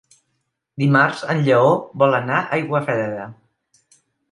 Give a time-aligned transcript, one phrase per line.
[0.83, 1.69] Dimarts en Lleó
[2.05, 3.31] vol anar a Aiguafreda.